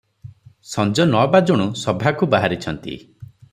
ସଞ୍ଜ 0.69 1.05
ନ 1.09 1.21
ବାଜୁଣୁ 1.35 1.69
ସଭାକୁ 1.83 2.33
ବାହାରିଛନ୍ତି। 2.35 2.99